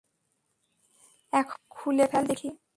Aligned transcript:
এখন, 1.33 1.59
খুলে 1.69 2.05
ফেল 2.11 2.23
দেখি। 2.27 2.49